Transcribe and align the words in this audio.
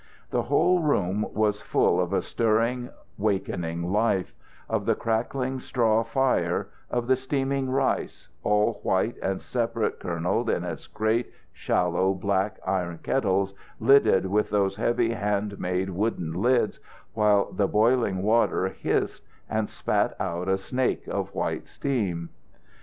The 0.31 0.41
whole 0.41 0.79
room 0.79 1.27
was 1.31 1.61
full 1.61 2.01
of 2.01 2.11
a 2.11 2.23
stirring, 2.23 2.89
wakening 3.19 3.91
life, 3.91 4.33
of 4.67 4.87
the 4.87 4.95
crackling 4.95 5.59
straw 5.59 6.01
fire, 6.01 6.69
of 6.89 7.05
the 7.05 7.15
steaming 7.15 7.69
rice, 7.69 8.27
all 8.43 8.79
white 8.81 9.15
and 9.21 9.39
separate 9.39 9.99
kerneled 9.99 10.49
in 10.49 10.63
its 10.63 10.87
great, 10.87 11.31
shallow, 11.53 12.15
black 12.15 12.57
iron 12.65 12.97
kettles 13.03 13.53
lidded 13.79 14.25
with 14.25 14.49
those 14.49 14.77
heavy 14.77 15.11
hand 15.11 15.59
made 15.59 15.91
wooden 15.91 16.33
lids 16.33 16.79
while 17.13 17.51
the 17.51 17.67
boiling 17.67 18.15
tea 18.15 18.21
water 18.23 18.69
hissed, 18.69 19.23
and 19.47 19.69
spat 19.69 20.15
out 20.19 20.49
a 20.49 20.57
snake 20.57 21.05
of 21.07 21.35
white 21.35 21.67
steam. 21.67 22.29